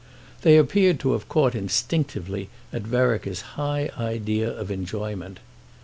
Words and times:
They 0.41 0.57
appeared 0.57 0.99
to 1.01 1.11
have 1.11 1.29
caught 1.29 1.53
instinctively 1.53 2.49
at 2.73 2.81
Vereker's 2.81 3.41
high 3.53 3.91
idea 3.95 4.49
of 4.51 4.71
enjoyment. 4.71 5.37